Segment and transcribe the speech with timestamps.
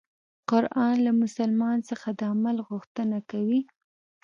[0.49, 3.61] قرآن له مسلمان څخه د عمل غوښتنه کوي.